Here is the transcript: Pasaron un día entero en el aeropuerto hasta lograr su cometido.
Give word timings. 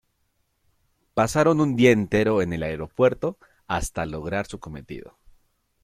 Pasaron 1.13 1.61
un 1.61 1.75
día 1.75 1.91
entero 1.91 2.41
en 2.41 2.53
el 2.53 2.63
aeropuerto 2.63 3.37
hasta 3.67 4.07
lograr 4.07 4.47
su 4.47 4.59
cometido. 4.59 5.19